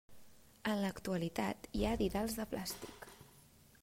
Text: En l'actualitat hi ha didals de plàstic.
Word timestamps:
En 0.71 0.79
l'actualitat 0.83 1.69
hi 1.81 1.85
ha 1.85 1.93
didals 2.05 2.35
de 2.39 2.47
plàstic. 2.55 3.07